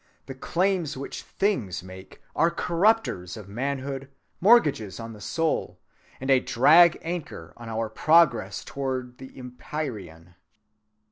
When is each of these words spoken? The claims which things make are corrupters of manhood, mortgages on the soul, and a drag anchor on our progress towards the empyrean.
The 0.25 0.33
claims 0.33 0.97
which 0.97 1.21
things 1.21 1.83
make 1.83 2.23
are 2.35 2.49
corrupters 2.49 3.37
of 3.37 3.47
manhood, 3.47 4.09
mortgages 4.39 4.99
on 4.99 5.13
the 5.13 5.21
soul, 5.21 5.79
and 6.19 6.31
a 6.31 6.39
drag 6.39 6.97
anchor 7.03 7.53
on 7.55 7.69
our 7.69 7.87
progress 7.87 8.63
towards 8.65 9.17
the 9.17 9.37
empyrean. 9.37 10.33